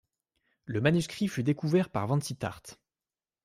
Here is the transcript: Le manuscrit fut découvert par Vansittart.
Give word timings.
Le 0.65 0.81
manuscrit 0.81 1.27
fut 1.27 1.43
découvert 1.43 1.89
par 1.91 2.07
Vansittart. 2.07 2.79